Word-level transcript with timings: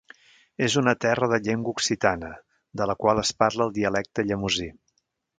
És 0.67 0.75
una 0.79 0.93
terra 1.03 1.27
de 1.33 1.37
llengua 1.47 1.73
occitana, 1.77 2.31
de 2.81 2.87
la 2.91 2.95
qual 3.03 3.21
es 3.25 3.33
parla 3.43 3.67
el 3.69 3.75
dialecte 3.79 4.25
llemosí. 4.31 4.71